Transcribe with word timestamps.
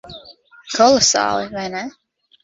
Kolosāli. 0.75 1.43
Vai 1.57 1.65
ne? 1.75 1.83